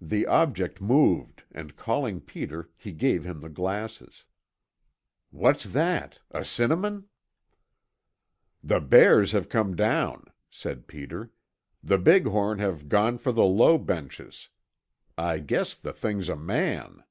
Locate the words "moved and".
0.80-1.74